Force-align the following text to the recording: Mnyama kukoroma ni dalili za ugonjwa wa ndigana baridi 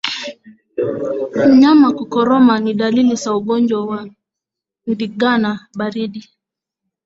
Mnyama 1.49 1.91
kukoroma 1.91 2.59
ni 2.59 2.73
dalili 2.73 3.15
za 3.15 3.35
ugonjwa 3.37 3.85
wa 3.85 4.09
ndigana 4.87 5.67
baridi 5.77 6.29